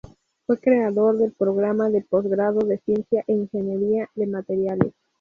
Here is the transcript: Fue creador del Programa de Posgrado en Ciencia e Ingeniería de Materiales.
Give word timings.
Fue 0.47 0.57
creador 0.57 1.15
del 1.19 1.31
Programa 1.31 1.91
de 1.91 2.01
Posgrado 2.01 2.61
en 2.67 2.79
Ciencia 2.85 3.23
e 3.27 3.33
Ingeniería 3.33 4.09
de 4.15 4.25
Materiales. 4.25 4.93